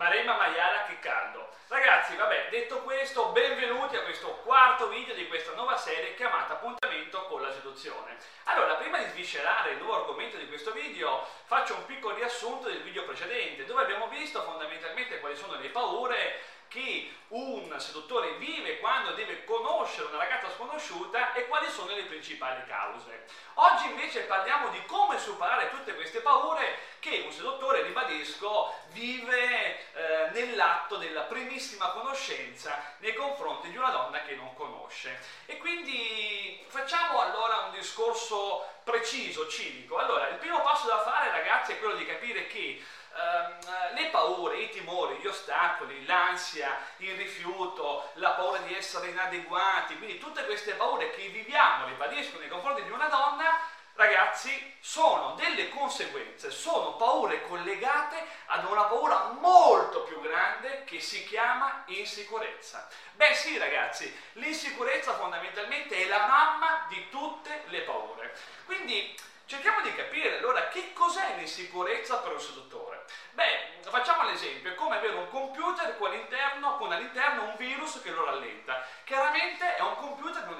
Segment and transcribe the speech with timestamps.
[0.00, 1.46] Maremma maiala che caldo.
[1.68, 7.26] Ragazzi, vabbè, detto questo, benvenuti a questo quarto video di questa nuova serie chiamata Appuntamento
[7.26, 8.16] con la seduzione.
[8.44, 12.80] Allora, prima di sviscerare il nuovo argomento di questo video, faccio un piccolo riassunto del
[12.80, 19.10] video precedente, dove abbiamo visto fondamentalmente quali sono le paure che un seduttore vive quando
[19.10, 23.26] deve conoscere una ragazza sconosciuta e quali sono le principali cause.
[23.54, 29.59] Oggi invece parliamo di come superare tutte queste paure che un seduttore, ribadisco, vive
[30.44, 35.18] nell'atto della primissima conoscenza nei confronti di una donna che non conosce.
[35.46, 39.98] E quindi facciamo allora un discorso preciso, civico.
[39.98, 42.82] Allora, il primo passo da fare ragazzi è quello di capire che
[43.14, 49.96] ehm, le paure, i timori, gli ostacoli, l'ansia, il rifiuto, la paura di essere inadeguati,
[49.98, 53.58] quindi tutte queste paure che viviamo, ribadisco, nei confronti di una donna,
[53.94, 60.19] ragazzi, sono delle conseguenze, sono paure collegate ad una paura molto più
[60.90, 62.88] che si chiama insicurezza.
[63.12, 68.36] Beh sì ragazzi, l'insicurezza fondamentalmente è la mamma di tutte le paure.
[68.66, 69.16] Quindi
[69.46, 73.04] cerchiamo di capire allora che cos'è l'insicurezza per un seduttore.
[73.30, 78.24] Beh, facciamo l'esempio, è come avere un computer con all'interno, all'interno un virus che lo
[78.24, 78.84] rallenta.
[79.04, 80.59] Chiaramente è un computer non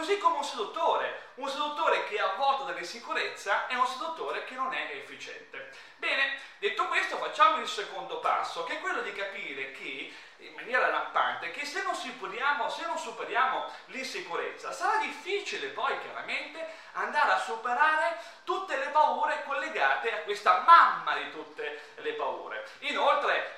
[0.00, 4.72] Così come un seduttore, un seduttore che è avvolto dall'insicurezza è un seduttore che non
[4.72, 5.76] è efficiente.
[5.98, 10.88] Bene, detto questo facciamo il secondo passo, che è quello di capire che, in maniera
[10.88, 17.38] lampante, che se non superiamo, se non superiamo l'insicurezza, sarà difficile poi chiaramente andare a
[17.38, 22.29] superare tutte le paure collegate a questa mamma di tutte le paure.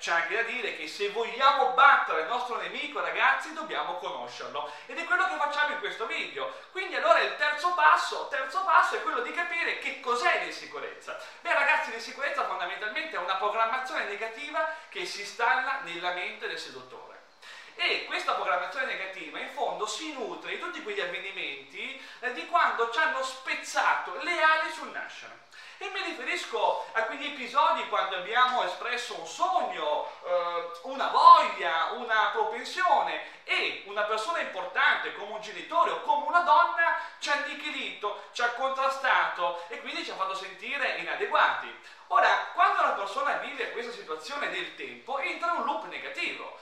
[0.00, 4.72] C'è anche da dire che se vogliamo battere il nostro nemico, ragazzi, dobbiamo conoscerlo.
[4.86, 6.50] Ed è quello che facciamo in questo video.
[6.72, 11.20] Quindi allora il terzo passo, terzo passo è quello di capire che cos'è l'insicurezza.
[11.42, 17.18] Beh ragazzi, l'insicurezza fondamentalmente è una programmazione negativa che si installa nella mente del seduttore.
[17.74, 22.90] E questa programmazione negativa in fondo si nutre di tutti quegli avvenimenti eh, di quando
[22.90, 25.40] ci hanno spezzato le ali sul nascere.
[25.82, 32.28] E mi riferisco a quegli episodi quando abbiamo espresso un sogno, eh, una voglia, una
[32.32, 38.24] propensione e una persona importante come un genitore o come una donna ci ha annichilito,
[38.32, 41.74] ci ha contrastato e quindi ci ha fatto sentire inadeguati.
[42.08, 46.58] Ora, quando una persona vive questa situazione nel tempo, entra in un loop negativo.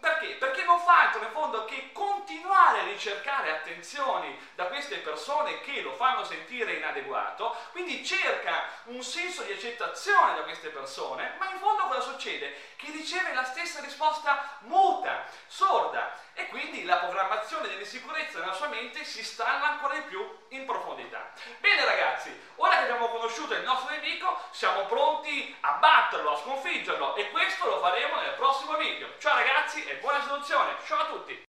[0.00, 0.34] Perché?
[0.34, 1.92] Perché non fa altro in fondo che
[2.34, 9.00] continuare a ricercare attenzioni da queste persone che lo fanno sentire inadeguato, quindi cerca un
[9.04, 12.72] senso di accettazione da queste persone, ma in fondo cosa succede?
[12.74, 19.04] Che riceve la stessa risposta muta, sorda e quindi la programmazione dell'insicurezza nella sua mente
[19.04, 21.30] si stalla ancora di più in profondità.
[21.60, 27.14] Bene ragazzi, ora che abbiamo conosciuto il nostro nemico, siamo pronti a batterlo, a sconfiggerlo
[27.14, 27.43] e questo